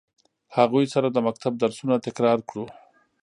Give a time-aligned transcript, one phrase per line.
[0.57, 2.65] هغوی سره د مکتب درسونه تکرار کړو.